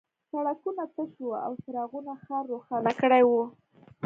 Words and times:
سړکونه 0.29 0.83
تش 0.95 1.11
وو 1.21 1.33
او 1.45 1.51
څراغونو 1.63 2.13
ښار 2.23 2.43
روښانه 2.53 2.91
کړی 3.01 3.23
و 3.27 3.31